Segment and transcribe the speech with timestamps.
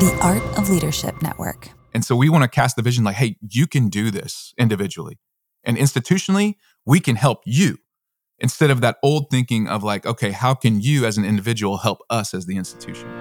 [0.00, 1.68] The Art of Leadership Network.
[1.92, 5.18] And so we want to cast the vision like, hey, you can do this individually.
[5.62, 6.54] And institutionally,
[6.86, 7.76] we can help you
[8.38, 11.98] instead of that old thinking of like, okay, how can you as an individual help
[12.08, 13.19] us as the institution?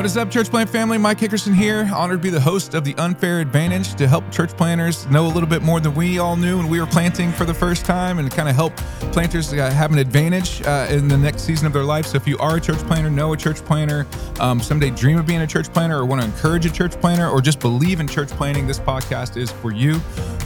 [0.00, 0.96] What is up, church plant family?
[0.96, 1.86] Mike Hickerson here.
[1.94, 5.28] Honored to be the host of The Unfair Advantage to help church planters know a
[5.28, 8.18] little bit more than we all knew when we were planting for the first time
[8.18, 8.74] and kind of help
[9.12, 12.06] planters uh, have an advantage uh, in the next season of their life.
[12.06, 14.06] So, if you are a church planter, know a church planter,
[14.40, 17.28] um, someday dream of being a church planter, or want to encourage a church planter,
[17.28, 20.00] or just believe in church planting, this podcast is for you.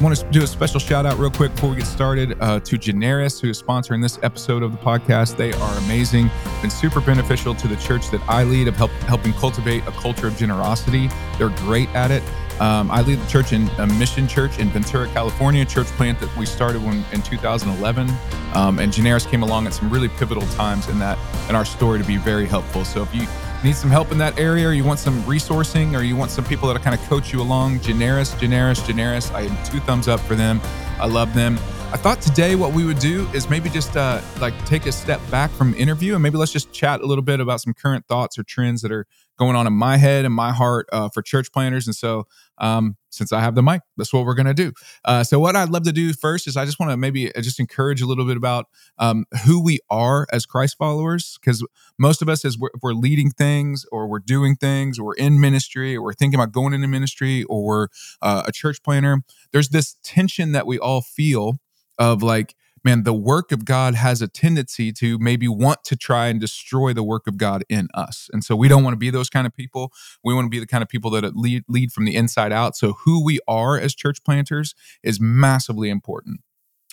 [0.05, 2.77] Want to do a special shout out real quick before we get started uh, to
[2.77, 5.39] Generis, who is sponsoring this episode of the podcast.
[5.39, 9.33] They are amazing, been super beneficial to the church that I lead of help, helping
[9.33, 11.09] cultivate a culture of generosity.
[11.39, 12.23] They're great at it.
[12.61, 16.37] Um, I lead the church in a mission church in Ventura, California, church plant that
[16.37, 18.11] we started when, in 2011.
[18.53, 21.98] Um, and Generis came along at some really pivotal times in that in our story
[21.98, 22.84] to be very helpful.
[22.84, 23.27] So if you
[23.65, 26.45] need some help in that area, or you want some resourcing, or you want some
[26.45, 30.21] people that kind of coach you along, Generis, Generis, Generis, I have two thumbs up
[30.21, 30.61] for them.
[31.01, 31.59] I love them.
[31.95, 35.20] I thought today what we would do is maybe just uh, like take a step
[35.31, 38.37] back from interview and maybe let's just chat a little bit about some current thoughts
[38.37, 39.06] or trends that are
[39.39, 41.87] going on in my head and my heart uh, for church planters.
[41.87, 42.27] And so,
[42.59, 44.72] um, since I have the mic, that's what we're going to do.
[45.05, 47.41] Uh, so, what I'd love to do first is I just want to maybe uh,
[47.41, 48.67] just encourage a little bit about
[48.98, 51.65] um, who we are as Christ followers, because
[51.97, 55.41] most of us, as we're, we're, leading things or we're doing things or we're in
[55.41, 57.87] ministry or we're thinking about going into ministry or we're
[58.20, 59.19] uh, a church planter,
[59.53, 61.59] there's this tension that we all feel
[61.98, 66.27] of like, man, the work of God has a tendency to maybe want to try
[66.27, 68.28] and destroy the work of God in us.
[68.33, 69.92] And so we don't want to be those kind of people.
[70.22, 72.77] We want to be the kind of people that lead, lead from the inside out.
[72.77, 76.41] So who we are as church planters is massively important.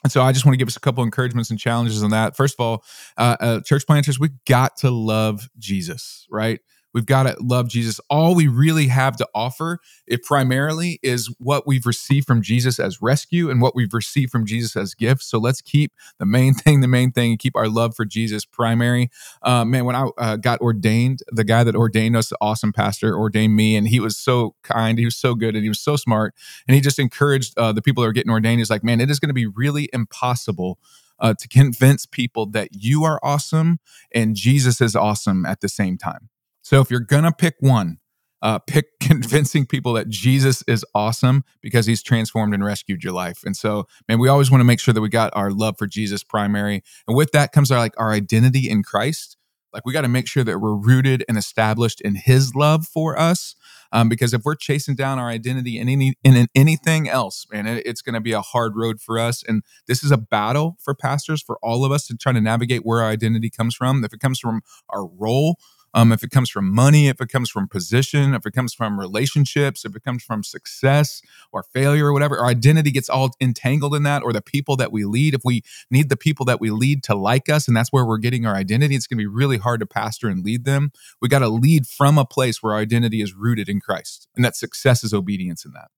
[0.03, 2.35] And so I just want to give us a couple encouragements and challenges on that.
[2.35, 2.83] First of all,
[3.17, 6.59] uh, uh, church planters, we got to love Jesus, right?
[6.93, 7.99] We've got to love Jesus.
[8.09, 13.01] All we really have to offer, it primarily is what we've received from Jesus as
[13.01, 15.25] rescue and what we've received from Jesus as gifts.
[15.27, 18.45] So let's keep the main thing, the main thing, and keep our love for Jesus
[18.45, 19.09] primary.
[19.41, 23.15] Uh, man, when I uh, got ordained, the guy that ordained us, the awesome pastor,
[23.15, 25.95] ordained me, and he was so kind, he was so good, and he was so
[25.95, 26.35] smart,
[26.67, 28.59] and he just encouraged uh, the people that are getting ordained.
[28.59, 30.79] He's like, man, it is going to be really impossible.
[31.19, 33.77] Uh, to convince people that you are awesome
[34.11, 36.30] and Jesus is awesome at the same time.
[36.61, 37.97] So if you're going to pick one,
[38.41, 43.41] uh, pick convincing people that Jesus is awesome because he's transformed and rescued your life.
[43.45, 45.87] And so, man, we always want to make sure that we got our love for
[45.87, 46.83] Jesus primary.
[47.07, 49.37] And with that comes our like our identity in Christ.
[49.73, 53.17] Like we got to make sure that we're rooted and established in his love for
[53.17, 53.55] us.
[53.93, 57.67] Um, because if we're chasing down our identity in any in in anything else, man,
[57.67, 59.43] it, it's going to be a hard road for us.
[59.47, 62.85] And this is a battle for pastors, for all of us to try to navigate
[62.85, 64.03] where our identity comes from.
[64.03, 65.57] If it comes from our role,
[65.93, 68.99] um, if it comes from money, if it comes from position, if it comes from
[68.99, 71.21] relationships, if it comes from success
[71.51, 74.91] or failure or whatever, our identity gets all entangled in that, or the people that
[74.91, 75.33] we lead.
[75.33, 78.17] If we need the people that we lead to like us, and that's where we're
[78.17, 80.91] getting our identity, it's going to be really hard to pastor and lead them.
[81.21, 84.45] We got to lead from a place where our identity is rooted in Christ, and
[84.45, 85.89] that success is obedience in that.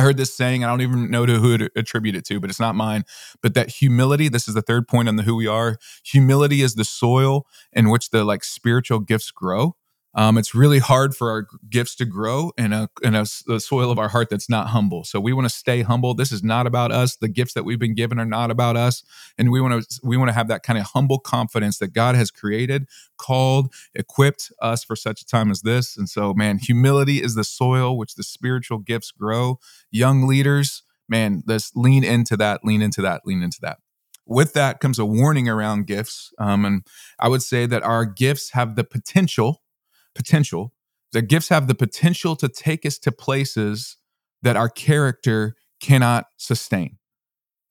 [0.00, 2.48] I heard this saying, I don't even know to who to attribute it to, but
[2.48, 3.04] it's not mine.
[3.42, 5.76] But that humility, this is the third point on the who we are.
[6.04, 9.76] Humility is the soil in which the like spiritual gifts grow.
[10.14, 13.98] Um, it's really hard for our gifts to grow in a in a, soil of
[13.98, 15.04] our heart that's not humble.
[15.04, 16.14] So we want to stay humble.
[16.14, 17.16] This is not about us.
[17.16, 19.04] The gifts that we've been given are not about us,
[19.38, 22.16] and we want to we want to have that kind of humble confidence that God
[22.16, 22.86] has created,
[23.18, 25.96] called, equipped us for such a time as this.
[25.96, 29.60] And so, man, humility is the soil which the spiritual gifts grow.
[29.92, 32.64] Young leaders, man, let's lean into that.
[32.64, 33.22] Lean into that.
[33.24, 33.78] Lean into that
[34.26, 36.32] with that comes a warning around gifts.
[36.38, 36.86] Um, and
[37.18, 39.60] I would say that our gifts have the potential
[40.14, 40.72] potential.
[41.12, 43.96] The gifts have the potential to take us to places
[44.42, 46.98] that our character cannot sustain.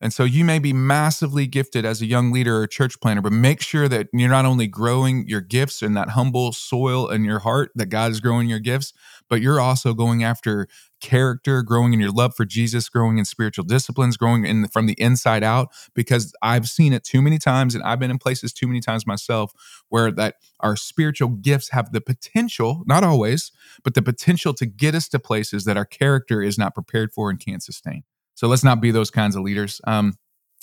[0.01, 3.33] And so you may be massively gifted as a young leader or church planter, but
[3.33, 7.39] make sure that you're not only growing your gifts in that humble soil in your
[7.39, 8.93] heart, that God is growing your gifts,
[9.29, 10.67] but you're also going after
[11.01, 14.99] character, growing in your love for Jesus, growing in spiritual disciplines, growing in from the
[14.99, 15.69] inside out.
[15.93, 19.05] Because I've seen it too many times, and I've been in places too many times
[19.05, 19.51] myself
[19.89, 23.51] where that our spiritual gifts have the potential, not always,
[23.83, 27.29] but the potential to get us to places that our character is not prepared for
[27.29, 28.03] and can't sustain.
[28.39, 29.81] So let's not be those kinds of leaders.
[29.85, 30.13] Um,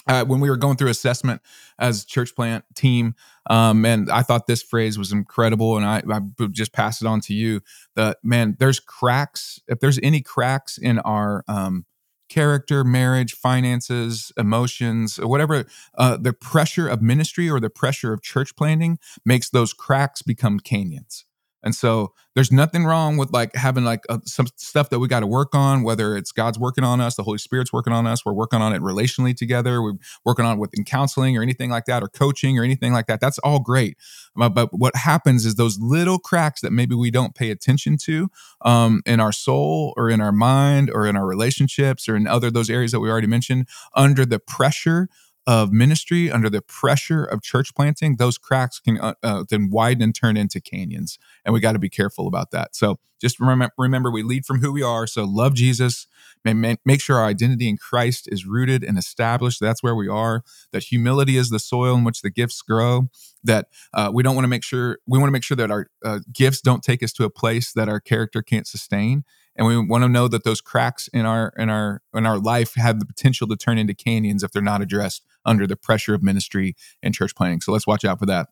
[0.08, 1.42] uh, when we were going through assessment
[1.78, 3.14] as church plant team,
[3.50, 6.20] um, and I thought this phrase was incredible, and I, I
[6.52, 7.60] just pass it on to you.
[7.94, 9.60] That man, there's cracks.
[9.68, 11.84] If there's any cracks in our um,
[12.30, 15.66] character, marriage, finances, emotions, or whatever,
[15.98, 20.60] uh, the pressure of ministry or the pressure of church planting makes those cracks become
[20.60, 21.26] canyons.
[21.66, 25.20] And so there's nothing wrong with like having like uh, some stuff that we got
[25.20, 28.24] to work on, whether it's God's working on us, the Holy Spirit's working on us,
[28.24, 31.68] we're working on it relationally together, we're working on it with in counseling or anything
[31.68, 33.18] like that, or coaching or anything like that.
[33.18, 33.96] That's all great.
[34.36, 38.28] But, but what happens is those little cracks that maybe we don't pay attention to
[38.60, 42.48] um, in our soul or in our mind or in our relationships or in other
[42.48, 43.66] those areas that we already mentioned
[43.96, 45.08] under the pressure
[45.46, 50.02] of ministry, under the pressure of church planting, those cracks can uh, uh, then widen
[50.02, 51.18] and turn into canyons.
[51.44, 52.74] And we got to be careful about that.
[52.74, 55.06] So just remember, remember, we lead from who we are.
[55.06, 56.08] So love Jesus,
[56.44, 59.60] make sure our identity in Christ is rooted and established.
[59.60, 60.42] That's where we are.
[60.72, 63.08] That humility is the soil in which the gifts grow.
[63.44, 65.88] That uh, we don't want to make sure, we want to make sure that our
[66.04, 69.24] uh, gifts don't take us to a place that our character can't sustain
[69.56, 72.74] and we want to know that those cracks in our in our in our life
[72.74, 76.22] have the potential to turn into canyons if they're not addressed under the pressure of
[76.22, 78.48] ministry and church planting so let's watch out for that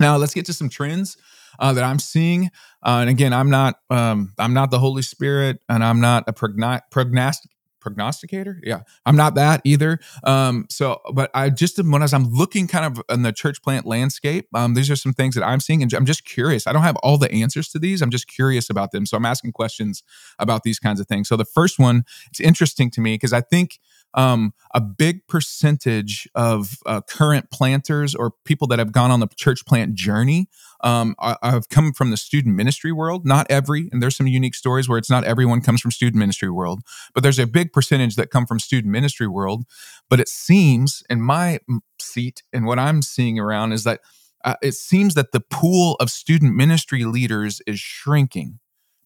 [0.00, 1.16] now let's get to some trends
[1.60, 2.46] uh, that i'm seeing
[2.84, 6.32] uh, and again i'm not um, i'm not the holy spirit and i'm not a
[6.32, 7.50] prognostic
[7.82, 8.60] prognosticator.
[8.62, 9.98] Yeah, I'm not that either.
[10.24, 13.84] Um, so, but I just when as I'm looking kind of in the church plant
[13.84, 16.66] landscape, um, these are some things that I'm seeing, and I'm just curious.
[16.66, 18.00] I don't have all the answers to these.
[18.00, 19.04] I'm just curious about them.
[19.04, 20.02] So I'm asking questions
[20.38, 21.28] about these kinds of things.
[21.28, 23.78] So the first one, it's interesting to me because I think
[24.14, 29.28] um, a big percentage of uh, current planters or people that have gone on the
[29.36, 30.48] church plant journey
[30.82, 33.24] um, have come from the student ministry world.
[33.24, 36.50] Not every, and there's some unique stories where it's not everyone comes from student ministry
[36.50, 36.82] world,
[37.14, 39.64] but there's a big percentage that come from student ministry world.
[40.08, 41.60] But it seems, in my
[42.00, 44.00] seat and what I'm seeing around, is that
[44.44, 48.58] uh, it seems that the pool of student ministry leaders is shrinking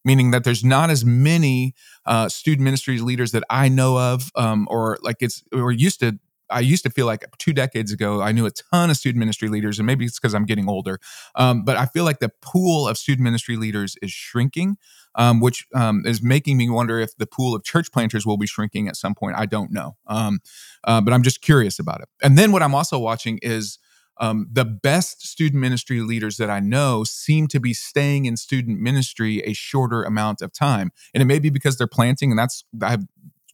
[0.07, 1.75] meaning that there's not as many
[2.05, 6.17] uh, student ministries leaders that I know of, um, or like it's or used to.
[6.49, 9.49] I used to feel like two decades ago, I knew a ton of student ministry
[9.49, 10.97] leaders, and maybe it's because I'm getting older.
[11.35, 14.77] Um, but I feel like the pool of student ministry leaders is shrinking,
[15.15, 18.47] um, which um, is making me wonder if the pool of church planters will be
[18.47, 19.35] shrinking at some point.
[19.35, 20.39] I don't know, um,
[20.85, 22.07] uh, but I'm just curious about it.
[22.23, 23.77] And then what I'm also watching is
[24.19, 28.79] um, the best student ministry leaders that I know seem to be staying in student
[28.79, 30.91] ministry a shorter amount of time.
[31.13, 32.97] And it may be because they're planting, and that's I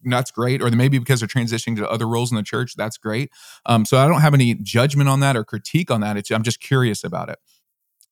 [0.05, 0.61] that's great.
[0.61, 3.31] Or maybe because they're transitioning to other roles in the church, that's great.
[3.65, 6.17] Um, so I don't have any judgment on that or critique on that.
[6.17, 7.39] It's, I'm just curious about it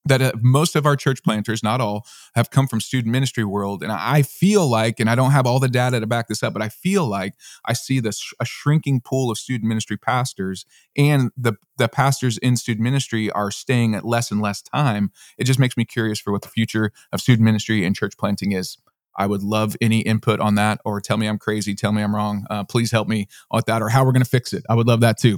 [0.05, 2.05] that uh, most of our church planters, not all,
[2.35, 5.59] have come from student ministry world, and I feel like, and I don't have all
[5.59, 7.33] the data to back this up, but I feel like
[7.65, 10.65] I see this a shrinking pool of student ministry pastors,
[10.97, 15.11] and the the pastors in student ministry are staying at less and less time.
[15.37, 18.51] It just makes me curious for what the future of student ministry and church planting
[18.51, 18.77] is.
[19.15, 22.15] I would love any input on that, or tell me I'm crazy, tell me I'm
[22.15, 22.45] wrong.
[22.49, 24.63] Uh, please help me with that, or how we're going to fix it.
[24.69, 25.37] I would love that too.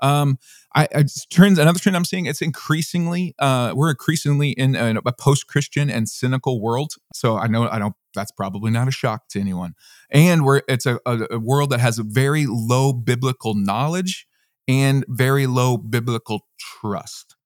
[0.00, 0.38] Um,
[0.74, 2.26] I, I trends another trend I'm seeing.
[2.26, 6.92] It's increasingly uh, we're increasingly in a, a post-Christian and cynical world.
[7.14, 7.94] So I know I don't.
[8.14, 9.74] That's probably not a shock to anyone.
[10.10, 14.26] And we're it's a, a, a world that has very low biblical knowledge
[14.66, 17.36] and very low biblical trust.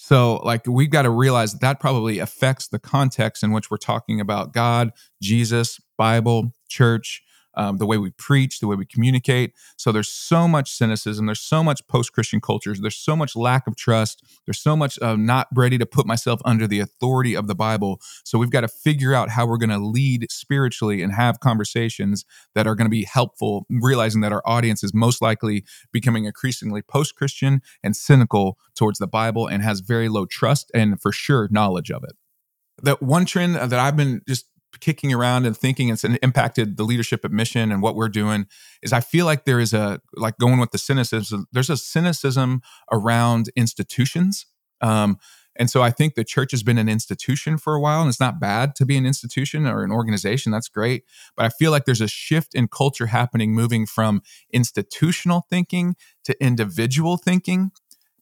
[0.00, 3.78] So, like, we've got to realize that, that probably affects the context in which we're
[3.78, 7.20] talking about God, Jesus, Bible, church,
[7.58, 9.52] um, the way we preach, the way we communicate.
[9.76, 11.26] So there's so much cynicism.
[11.26, 12.80] There's so much post Christian cultures.
[12.80, 14.22] There's so much lack of trust.
[14.46, 18.00] There's so much uh, not ready to put myself under the authority of the Bible.
[18.24, 22.24] So we've got to figure out how we're going to lead spiritually and have conversations
[22.54, 26.80] that are going to be helpful, realizing that our audience is most likely becoming increasingly
[26.80, 31.48] post Christian and cynical towards the Bible and has very low trust and for sure
[31.50, 32.12] knowledge of it.
[32.80, 34.46] That one trend that I've been just
[34.80, 38.46] kicking around and thinking it's impacted the leadership at mission and what we're doing
[38.82, 41.46] is I feel like there is a like going with the cynicism.
[41.52, 44.46] There's a cynicism around institutions.
[44.80, 45.18] Um,
[45.58, 48.20] and so I think the church has been an institution for a while, and it's
[48.20, 50.52] not bad to be an institution or an organization.
[50.52, 51.02] That's great.
[51.36, 54.22] But I feel like there's a shift in culture happening, moving from
[54.52, 57.72] institutional thinking to individual thinking.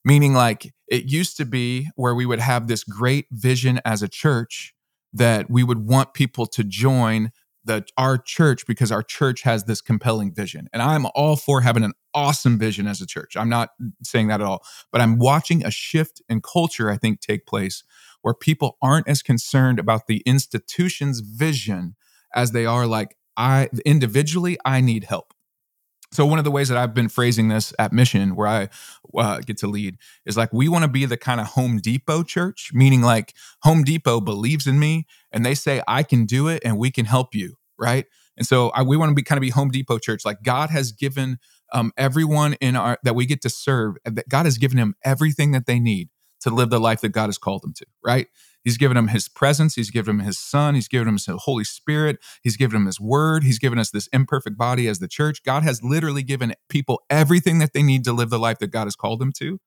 [0.03, 4.09] Meaning, like it used to be where we would have this great vision as a
[4.09, 4.73] church,
[5.17, 7.31] that we would want people to join
[7.65, 10.69] the our church because our church has this compelling vision.
[10.73, 13.37] And I'm all for having an awesome vision as a church.
[13.37, 13.71] I'm not
[14.03, 17.83] saying that at all, but I'm watching a shift in culture I think take place
[18.23, 21.97] where people aren't as concerned about the institution's vision
[22.35, 25.35] as they are like I individually I need help.
[26.13, 28.69] So one of the ways that I've been phrasing this at Mission, where I
[29.17, 32.23] uh, get to lead, is like we want to be the kind of Home Depot
[32.23, 36.63] church, meaning like Home Depot believes in me and they say I can do it
[36.65, 38.07] and we can help you, right?
[38.37, 40.25] And so I, we want to be kind of be Home Depot church.
[40.25, 41.39] Like God has given
[41.73, 45.53] um, everyone in our that we get to serve, that God has given them everything
[45.53, 46.09] that they need
[46.41, 48.29] to live the life that God has called them to, right?
[48.67, 49.77] He's given him his presence.
[49.77, 50.75] He's given him his son.
[50.75, 52.19] He's given him his Holy Spirit.
[52.43, 53.45] He's given him his word.
[53.45, 55.45] He's given us this imperfect body as the church.
[55.45, 58.87] God has literally given people everything that they need to live the life that God
[58.87, 59.61] has called them to.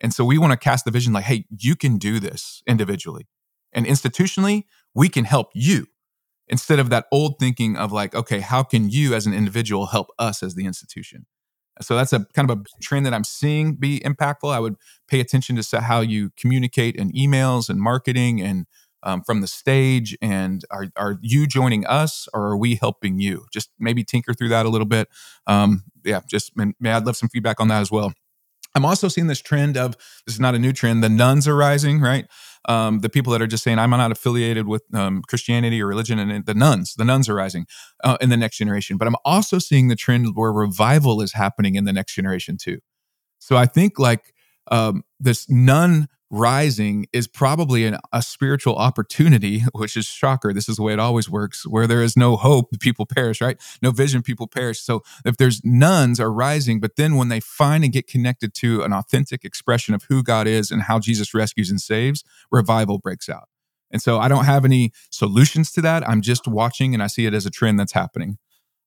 [0.00, 3.28] And so we want to cast the vision like, hey, you can do this individually.
[3.74, 5.88] And institutionally, we can help you
[6.48, 10.06] instead of that old thinking of like, okay, how can you as an individual help
[10.18, 11.26] us as the institution?
[11.80, 14.52] So that's a kind of a trend that I'm seeing be impactful.
[14.52, 14.76] I would
[15.08, 18.66] pay attention to how you communicate in emails and marketing and
[19.02, 20.16] um, from the stage.
[20.20, 23.46] And are, are you joining us or are we helping you?
[23.52, 25.08] Just maybe tinker through that a little bit.
[25.46, 28.12] Um, yeah, just may I'd love some feedback on that as well.
[28.74, 29.96] I'm also seeing this trend of
[30.26, 31.02] this is not a new trend.
[31.02, 32.26] The nones are rising, right?
[32.68, 36.18] Um, the people that are just saying I'm not affiliated with um, Christianity or religion,
[36.18, 37.66] and the nones, the nones are rising
[38.04, 38.96] uh, in the next generation.
[38.98, 42.78] But I'm also seeing the trend where revival is happening in the next generation too.
[43.38, 44.34] So I think like
[44.68, 50.52] um, this none rising is probably an, a spiritual opportunity, which is shocker.
[50.52, 51.66] This is the way it always works.
[51.66, 53.60] Where there is no hope, people perish, right?
[53.82, 54.80] No vision, people perish.
[54.80, 58.82] So if there's nones are rising, but then when they find and get connected to
[58.82, 63.28] an authentic expression of who God is and how Jesus rescues and saves, revival breaks
[63.28, 63.48] out.
[63.92, 66.08] And so I don't have any solutions to that.
[66.08, 68.38] I'm just watching and I see it as a trend that's happening.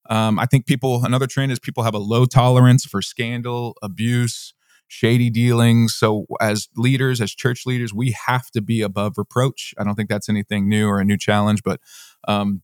[0.10, 4.54] Um, I think people, another trend is people have a low tolerance for scandal, abuse,
[4.94, 5.96] shady dealings.
[5.96, 9.74] So, as leaders, as church leaders, we have to be above reproach.
[9.78, 11.80] I don't think that's anything new or a new challenge, but
[12.28, 12.62] um,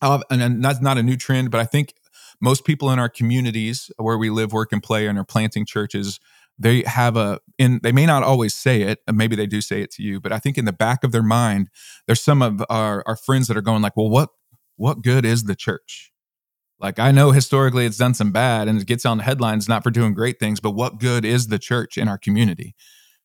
[0.00, 1.50] and that's not a new trend.
[1.50, 1.94] But I think
[2.40, 6.18] most people in our communities where we live, work, and play, and are planting churches,
[6.58, 7.80] they have a in.
[7.82, 10.32] They may not always say it, and maybe they do say it to you, but
[10.32, 11.68] I think in the back of their mind,
[12.06, 14.30] there's some of our our friends that are going like, "Well, what
[14.76, 16.12] what good is the church?"
[16.80, 19.82] Like I know historically it's done some bad and it gets on the headlines not
[19.82, 22.74] for doing great things, but what good is the church in our community?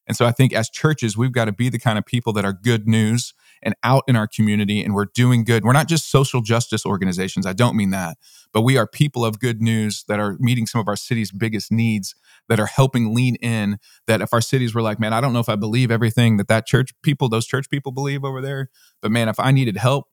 [0.07, 2.43] And so I think as churches, we've got to be the kind of people that
[2.43, 5.63] are good news and out in our community and we're doing good.
[5.63, 7.45] We're not just social justice organizations.
[7.45, 8.17] I don't mean that,
[8.51, 11.71] but we are people of good news that are meeting some of our city's biggest
[11.71, 12.15] needs
[12.49, 15.39] that are helping lean in that if our cities were like, man, I don't know
[15.39, 18.69] if I believe everything that that church people, those church people believe over there,
[19.01, 20.07] but man, if I needed help,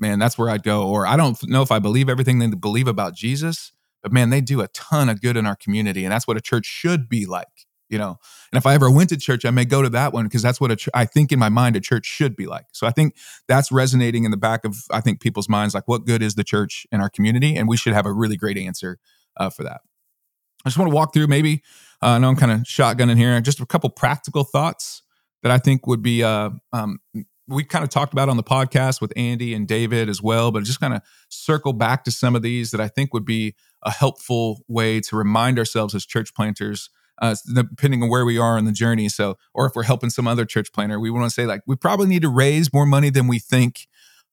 [0.00, 0.88] man, that's where I'd go.
[0.88, 4.40] Or I don't know if I believe everything they believe about Jesus, but man, they
[4.40, 6.04] do a ton of good in our community.
[6.04, 8.18] And that's what a church should be like, you know.
[8.50, 10.60] And if I ever went to church, I may go to that one because that's
[10.60, 12.66] what ch- I think in my mind a church should be like.
[12.72, 13.14] So I think
[13.46, 16.44] that's resonating in the back of, I think, people's minds like, what good is the
[16.44, 17.56] church in our community?
[17.56, 18.98] And we should have a really great answer
[19.36, 19.82] uh, for that.
[20.64, 21.62] I just want to walk through maybe,
[22.02, 25.02] uh, I know I'm kind of shotgunning here, just a couple practical thoughts
[25.42, 27.00] that I think would be uh, um,
[27.50, 30.62] we kind of talked about on the podcast with Andy and David as well, but
[30.62, 33.90] just kind of circle back to some of these that I think would be a
[33.90, 36.90] helpful way to remind ourselves as church planters,
[37.20, 39.08] uh, depending on where we are in the journey.
[39.08, 41.76] So, or if we're helping some other church planter, we want to say like we
[41.76, 43.88] probably need to raise more money than we think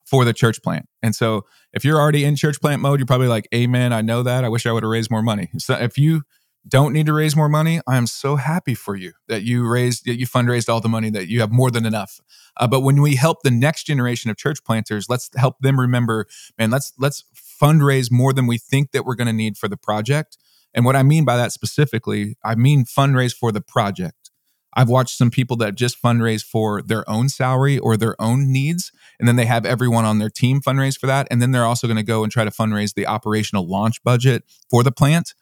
[0.05, 0.87] for the church plant.
[1.01, 4.23] And so, if you're already in church plant mode, you're probably like, "Amen, I know
[4.23, 4.43] that.
[4.45, 6.21] I wish I would have raised more money." So, if you
[6.67, 10.05] don't need to raise more money, I am so happy for you that you raised,
[10.05, 12.19] that you fundraised all the money, that you have more than enough.
[12.57, 16.25] Uh, but when we help the next generation of church planters, let's help them remember,
[16.57, 17.23] man, let's let's
[17.61, 20.37] fundraise more than we think that we're going to need for the project.
[20.73, 24.31] And what I mean by that specifically, I mean fundraise for the project.
[24.73, 28.91] I've watched some people that just fundraise for their own salary or their own needs,
[29.19, 31.27] and then they have everyone on their team fundraise for that.
[31.31, 34.43] And then they're also going to go and try to fundraise the operational launch budget
[34.69, 35.33] for the plant.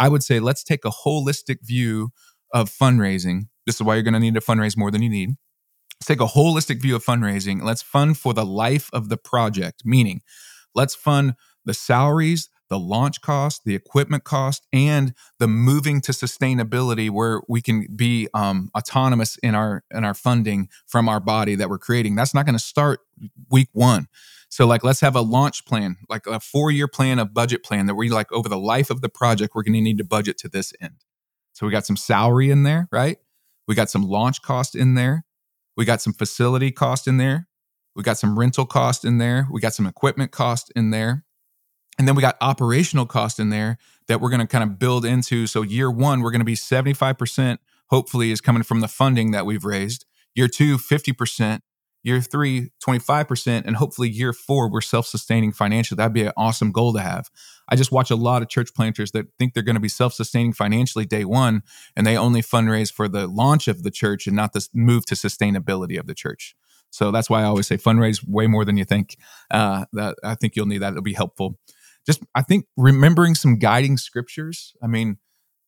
[0.00, 2.08] I would say let's take a holistic view
[2.52, 3.42] of fundraising.
[3.66, 5.30] This is why you're going to need to fundraise more than you need.
[5.96, 7.62] Let's take a holistic view of fundraising.
[7.62, 10.22] Let's fund for the life of the project, meaning
[10.74, 11.34] let's fund
[11.66, 17.60] the salaries, the launch cost, the equipment cost, and the moving to sustainability where we
[17.60, 22.14] can be um, autonomous in our in our funding from our body that we're creating.
[22.14, 23.00] That's not going to start
[23.50, 24.06] week one.
[24.50, 27.94] So like let's have a launch plan, like a four-year plan, a budget plan that
[27.94, 30.48] we like over the life of the project, we're going to need to budget to
[30.48, 31.04] this end.
[31.52, 33.18] So we got some salary in there, right?
[33.68, 35.24] We got some launch cost in there.
[35.76, 37.48] We got some facility cost in there.
[37.94, 39.46] We got some rental cost in there.
[39.50, 41.24] We got some equipment cost in there.
[41.98, 43.78] And then we got operational cost in there
[44.08, 45.46] that we're going to kind of build into.
[45.46, 49.46] So year one, we're going to be 75%, hopefully, is coming from the funding that
[49.46, 50.06] we've raised.
[50.34, 51.60] Year two, 50%
[52.02, 56.92] year three 25% and hopefully year four we're self-sustaining financially that'd be an awesome goal
[56.92, 57.30] to have
[57.68, 60.52] i just watch a lot of church planters that think they're going to be self-sustaining
[60.52, 61.62] financially day one
[61.96, 65.14] and they only fundraise for the launch of the church and not the move to
[65.14, 66.54] sustainability of the church
[66.90, 69.16] so that's why i always say fundraise way more than you think
[69.50, 71.58] uh, that i think you'll need that it'll be helpful
[72.06, 74.74] just I think remembering some guiding scriptures.
[74.82, 75.18] I mean,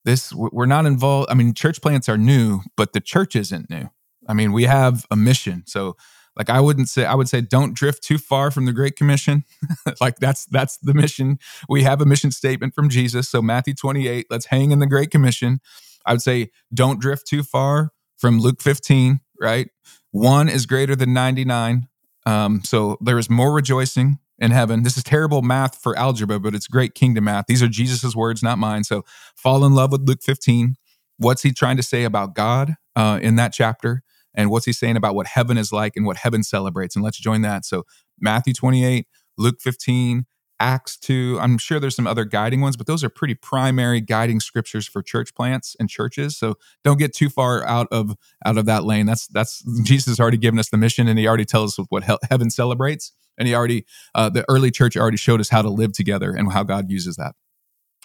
[0.05, 1.31] this we're not involved.
[1.31, 3.91] I mean, church plants are new, but the church isn't new.
[4.29, 5.65] I mean, we have a mission.
[5.67, 5.97] So
[6.37, 9.45] like I wouldn't say I would say don't drift too far from the Great Commission.
[10.01, 11.39] like that's that's the mission.
[11.69, 13.29] We have a mission statement from Jesus.
[13.29, 15.61] So Matthew 28, let's hang in the Great Commission.
[16.07, 19.69] I would say don't drift too far from Luke 15, right?
[20.11, 21.89] One is greater than 99.
[22.25, 24.83] Um, so there is more rejoicing in heaven.
[24.83, 27.47] This is terrible math for algebra, but it's great kingdom math.
[27.47, 28.85] These are Jesus's words, not mine.
[28.85, 29.05] So
[29.37, 30.77] fall in love with Luke 15.
[31.19, 34.03] What's he trying to say about God uh, in that chapter?
[34.35, 36.97] And what's he saying about what heaven is like and what heaven celebrates?
[36.97, 37.65] And let's join that.
[37.65, 37.85] So
[38.21, 40.27] Matthew 28, Luke 15,
[40.63, 41.39] Acts 2.
[41.41, 45.03] I'm sure there's some other guiding ones, but those are pretty primary guiding scriptures for
[45.03, 46.37] church plants and churches.
[46.39, 49.07] So don't get too far out of out of that lane.
[49.07, 52.49] That's that's Jesus already given us the mission, and he already tells us what heaven
[52.49, 53.85] celebrates, and he already
[54.15, 57.17] uh, the early church already showed us how to live together and how God uses
[57.17, 57.35] that.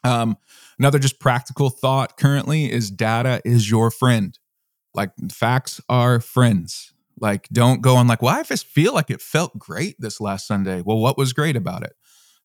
[0.03, 0.38] Um,
[0.79, 4.38] another just practical thought currently is data is your friend.
[4.98, 6.94] Like facts are friends.
[7.20, 10.48] Like don't go on like, well, I just feel like it felt great this last
[10.48, 10.82] Sunday.
[10.84, 11.94] Well, what was great about it?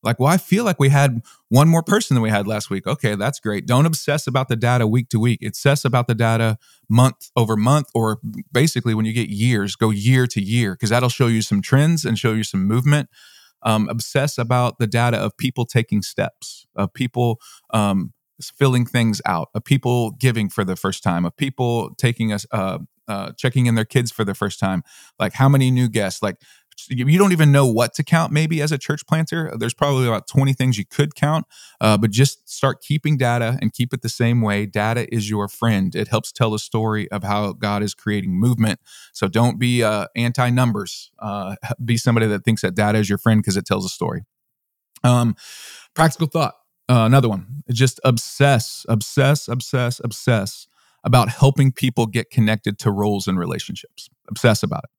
[0.02, 2.86] Like, well, I feel like we had one more person than we had last week.
[2.86, 3.66] Okay, that's great.
[3.66, 5.44] Don't obsess about the data week to week.
[5.44, 8.18] Obsess about the data month over month, or
[8.50, 12.04] basically when you get years, go year to year, because that'll show you some trends
[12.04, 13.08] and show you some movement.
[13.62, 17.40] Um, obsess about the data of people taking steps, of people
[17.72, 18.12] um,
[18.50, 22.78] filling things out, of people giving for the first time, of people taking us, uh,
[23.08, 24.82] uh, checking in their kids for the first time.
[25.18, 26.22] Like how many new guests?
[26.22, 26.36] Like
[26.88, 29.52] you don't even know what to count maybe as a church planter.
[29.56, 31.46] There's probably about 20 things you could count
[31.80, 34.66] uh, but just start keeping data and keep it the same way.
[34.66, 35.94] Data is your friend.
[35.94, 38.80] It helps tell a story of how god is creating movement.
[39.12, 41.10] So don't be uh, anti-numbers.
[41.18, 44.24] Uh, be somebody that thinks that data is your friend because it tells a story.
[45.04, 45.34] Um,
[45.94, 46.54] practical thought
[46.88, 50.66] uh, another one just obsess obsess obsess obsess
[51.04, 54.90] about helping people get connected to roles and relationships obsess about it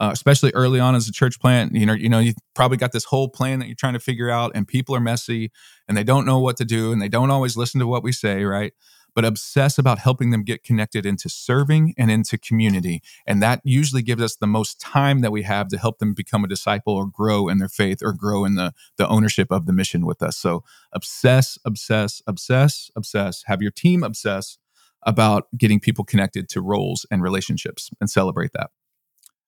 [0.00, 1.74] uh, especially early on as a church plant.
[1.74, 4.30] You know, you know, you probably got this whole plan that you're trying to figure
[4.30, 5.52] out, and people are messy
[5.86, 8.10] and they don't know what to do, and they don't always listen to what we
[8.10, 8.72] say, right?
[9.14, 14.02] But obsess about helping them get connected into serving and into community, and that usually
[14.02, 17.06] gives us the most time that we have to help them become a disciple or
[17.06, 20.36] grow in their faith or grow in the the ownership of the mission with us.
[20.36, 23.44] So obsess, obsess, obsess, obsess.
[23.46, 24.58] Have your team obsess
[25.04, 28.70] about getting people connected to roles and relationships and celebrate that.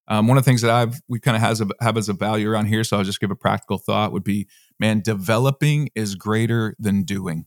[0.09, 2.12] Um, one of the things that I've we kind of has a, have as a
[2.12, 4.48] value around here, so I'll just give a practical thought would be,
[4.79, 7.46] man, developing is greater than doing.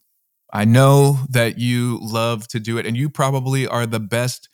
[0.55, 4.47] I know that you love to do it, and you probably are the best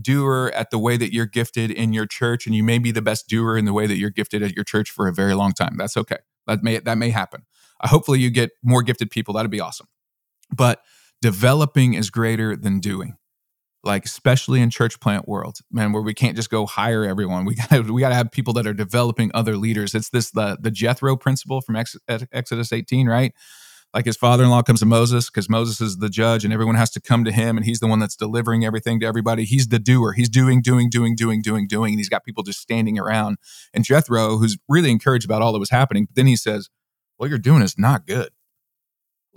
[0.00, 3.02] doer at the way that you're gifted in your church, and you may be the
[3.02, 5.50] best doer in the way that you're gifted at your church for a very long
[5.50, 5.76] time.
[5.76, 6.18] That's okay.
[6.46, 7.42] That may that may happen.
[7.80, 9.34] Uh, hopefully, you get more gifted people.
[9.34, 9.88] That'd be awesome.
[10.54, 10.80] But
[11.20, 13.16] developing is greater than doing
[13.82, 17.54] like especially in church plant world man where we can't just go hire everyone we
[17.70, 20.70] got we got to have people that are developing other leaders it's this the the
[20.70, 21.96] jethro principle from Ex-
[22.32, 23.32] exodus 18 right
[23.94, 27.00] like his father-in-law comes to moses because moses is the judge and everyone has to
[27.00, 29.44] come to him and he's the one that's delivering everything to everybody.
[29.44, 30.12] He's the doer.
[30.12, 33.38] He's doing doing doing doing doing doing and he's got people just standing around.
[33.72, 36.68] And jethro who's really encouraged about all that was happening but then he says
[37.16, 38.30] what you're doing is not good.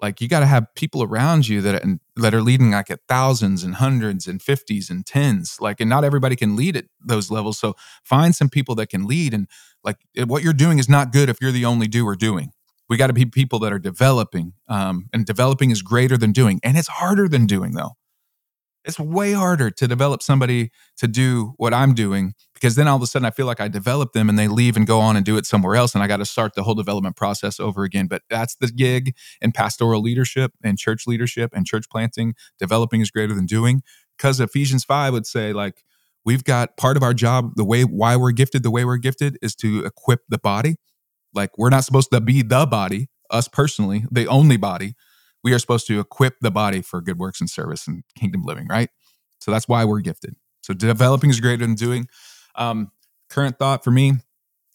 [0.01, 1.83] Like you got to have people around you that
[2.15, 6.03] that are leading like at thousands and hundreds and fifties and tens like and not
[6.03, 7.59] everybody can lead at those levels.
[7.59, 9.47] So find some people that can lead and
[9.83, 12.51] like eh, what you're doing is not good if you're the only doer doing
[12.91, 16.59] we got to be people that are developing um, and developing is greater than doing
[16.61, 17.91] and it's harder than doing though
[18.83, 23.01] it's way harder to develop somebody to do what I'm doing because then all of
[23.01, 25.25] a sudden I feel like I develop them and they leave and go on and
[25.25, 25.93] do it somewhere else.
[25.93, 28.07] And I got to start the whole development process over again.
[28.07, 32.33] But that's the gig in pastoral leadership and church leadership and church planting.
[32.59, 33.83] Developing is greater than doing
[34.17, 35.83] because Ephesians 5 would say, like,
[36.25, 39.37] we've got part of our job, the way why we're gifted, the way we're gifted
[39.41, 40.77] is to equip the body.
[41.33, 44.95] Like, we're not supposed to be the body, us personally, the only body
[45.43, 48.67] we are supposed to equip the body for good works and service and kingdom living,
[48.67, 48.89] right?
[49.39, 50.35] So that's why we're gifted.
[50.61, 52.07] So developing is greater than doing.
[52.55, 52.91] Um,
[53.29, 54.13] current thought for me,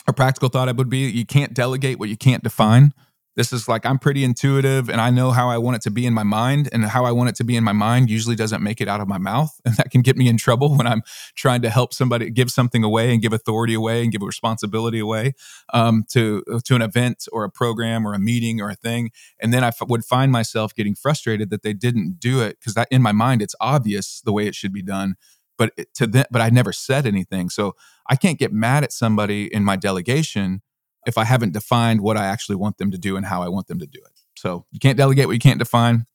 [0.09, 2.93] a practical thought it would be you can't delegate what you can't define.
[3.37, 6.07] This is like I'm pretty intuitive and I know how I want it to be
[6.07, 8.63] in my mind, and how I want it to be in my mind usually doesn't
[8.63, 9.53] make it out of my mouth.
[9.67, 11.03] And that can get me in trouble when I'm
[11.35, 15.35] trying to help somebody give something away and give authority away and give responsibility away
[15.75, 19.11] um, to, to an event or a program or a meeting or a thing.
[19.41, 22.75] And then I f- would find myself getting frustrated that they didn't do it because
[22.75, 25.17] that in my mind, it's obvious the way it should be done
[25.59, 27.49] but to them, but I never said anything.
[27.51, 27.75] So
[28.09, 30.63] I can't get mad at somebody in my delegation
[31.07, 33.69] if I haven't defined what I actually want them to do and how I want
[33.69, 34.13] them to do it.
[34.37, 36.07] So you can't delegate what you can't define.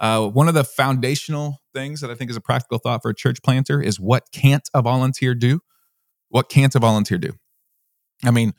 [0.00, 3.14] Uh, one of the foundational things that I think is a practical thought for a
[3.14, 5.60] church planter is what can't a volunteer do?
[6.28, 7.32] What can't a volunteer do?
[8.24, 8.52] I mean,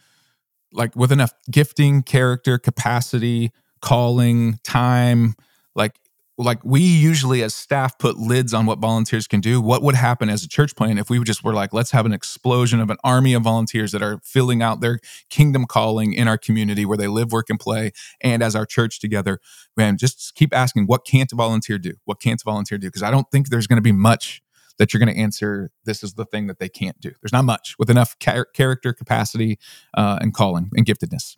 [0.71, 5.35] like with enough gifting, character, capacity, calling, time,
[5.75, 5.99] like
[6.37, 9.61] like we usually as staff put lids on what volunteers can do.
[9.61, 12.13] What would happen as a church plan if we just were like let's have an
[12.13, 16.37] explosion of an army of volunteers that are filling out their kingdom calling in our
[16.37, 17.91] community where they live work and play
[18.21, 19.39] and as our church together?
[19.77, 21.93] Man just keep asking what can't a volunteer do?
[22.05, 22.87] What can't a volunteer do?
[22.87, 24.41] Because i don't think there's going to be much
[24.79, 27.11] that you're going to answer this is the thing that they can't do.
[27.21, 29.59] There's not much with enough char- character capacity
[29.93, 31.37] uh, and calling and giftedness.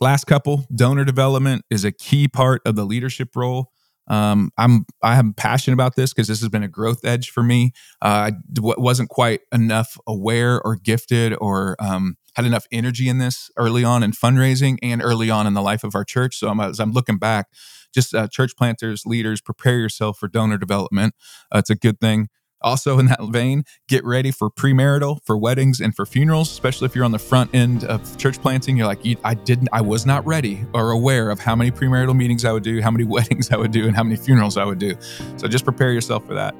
[0.00, 3.70] Last couple donor development is a key part of the leadership role
[4.08, 7.42] um, I'm I am passionate about this because this has been a growth edge for
[7.42, 7.72] me.
[8.02, 13.84] Uh, wasn't quite enough aware or gifted or um, had enough energy in this early
[13.84, 16.36] on in fundraising and early on in the life of our church.
[16.36, 17.46] So I'm, as I'm looking back,
[17.94, 21.14] just uh, church planters, leaders, prepare yourself for donor development.
[21.54, 22.28] Uh, it's a good thing.
[22.64, 26.96] Also, in that vein, get ready for premarital, for weddings, and for funerals, especially if
[26.96, 28.76] you're on the front end of church planting.
[28.76, 32.44] You're like, I didn't, I was not ready or aware of how many premarital meetings
[32.44, 34.78] I would do, how many weddings I would do, and how many funerals I would
[34.78, 34.94] do.
[35.36, 36.54] So just prepare yourself for that.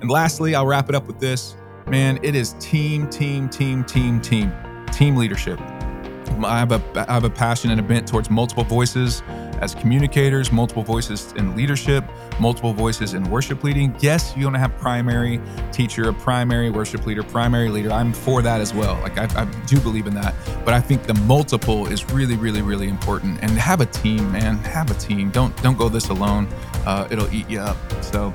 [0.00, 1.56] And lastly, I'll wrap it up with this
[1.88, 4.52] man, it is team, team, team, team, team,
[4.92, 5.60] team leadership.
[6.44, 9.22] I have a I have a passion and a bent towards multiple voices
[9.60, 12.04] as communicators, multiple voices in leadership,
[12.40, 13.94] multiple voices in worship leading.
[14.00, 15.40] Yes, you're gonna have primary
[15.72, 17.90] teacher, a primary worship leader, primary leader.
[17.90, 18.94] I'm for that as well.
[19.02, 22.62] Like I, I do believe in that, but I think the multiple is really, really,
[22.62, 23.42] really important.
[23.42, 24.58] And have a team, man.
[24.58, 25.30] Have a team.
[25.30, 26.48] Don't don't go this alone.
[26.86, 27.76] Uh, it'll eat you up.
[28.02, 28.32] So,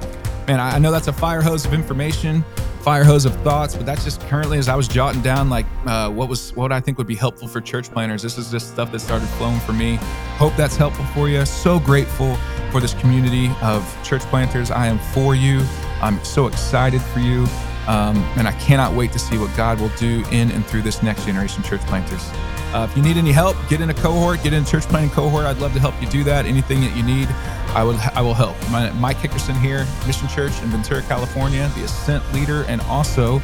[0.47, 2.43] man, I, know that's a fire hose of information
[2.83, 6.09] fire hose of thoughts, but that's just currently as I was jotting down like uh,
[6.09, 8.21] what was what I think would be helpful for church planters.
[8.21, 9.95] This is just stuff that started flowing for me.
[10.35, 11.45] Hope that's helpful for you.
[11.45, 12.35] So grateful
[12.71, 14.69] for this community of church planters.
[14.69, 15.61] I am for you.
[16.01, 17.47] I'm so excited for you.
[17.87, 21.03] Um, and I cannot wait to see what God will do in and through this
[21.03, 22.29] next generation church planters.
[22.73, 25.11] Uh, if you need any help, get in a cohort, get in a church planting
[25.11, 25.45] cohort.
[25.45, 26.45] I'd love to help you do that.
[26.45, 27.27] Anything that you need,
[27.75, 28.55] I will I will help.
[28.71, 33.41] My, Mike Hickerson here, Mission Church in Ventura, California, the Ascent leader, and also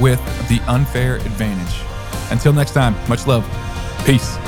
[0.00, 1.82] with the Unfair Advantage.
[2.30, 3.44] Until next time, much love.
[4.06, 4.39] Peace.